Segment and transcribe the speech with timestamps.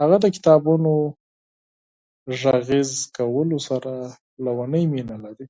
[0.00, 0.92] هغه د کتابونو
[2.40, 3.92] غږیز کولو سره
[4.44, 5.46] لیونۍ مینه لري.